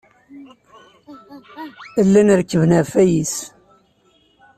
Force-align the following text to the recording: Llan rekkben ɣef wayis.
Llan 2.05 2.29
rekkben 2.39 2.71
ɣef 2.79 2.91
wayis. 2.95 3.35